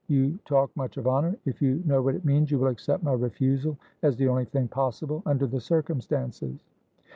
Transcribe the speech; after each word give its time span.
You 0.07 0.39
talk 0.45 0.75
much 0.75 0.97
of 0.97 1.05
honour. 1.05 1.37
If 1.45 1.61
you 1.61 1.83
know 1.85 2.01
what 2.01 2.15
it 2.15 2.25
means, 2.25 2.49
you 2.49 2.57
will 2.57 2.69
accept 2.69 3.03
my 3.03 3.13
refusal 3.13 3.77
as 4.01 4.17
the 4.17 4.29
only 4.29 4.45
thing 4.45 4.67
possible 4.67 5.21
under 5.27 5.45
the 5.45 5.61
circumstances." 5.61 6.65